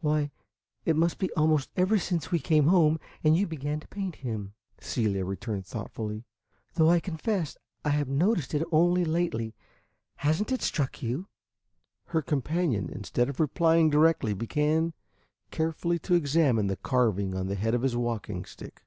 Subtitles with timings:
[0.00, 0.30] "Why,
[0.86, 4.54] it must be almost ever since we came home and you began to paint him,"
[4.80, 6.24] Celia returned thoughtfully;
[6.76, 9.54] "though I confess I have noticed it only lately.
[10.14, 11.28] Has n't it struck you?"
[12.06, 14.94] Her companion, instead of replying directly, began
[15.50, 18.82] carefully to examine the carving on the head of his walking stick.